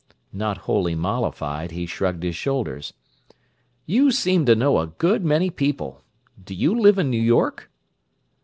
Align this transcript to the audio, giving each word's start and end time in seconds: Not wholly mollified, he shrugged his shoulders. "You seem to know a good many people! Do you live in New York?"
Not 0.33 0.57
wholly 0.57 0.95
mollified, 0.95 1.69
he 1.69 1.85
shrugged 1.85 2.23
his 2.23 2.35
shoulders. 2.35 2.93
"You 3.85 4.09
seem 4.09 4.47
to 4.47 4.55
know 4.55 4.79
a 4.79 4.87
good 4.87 5.23
many 5.23 5.51
people! 5.51 6.01
Do 6.43 6.55
you 6.55 6.73
live 6.73 6.97
in 6.97 7.11
New 7.11 7.21
York?" 7.21 7.69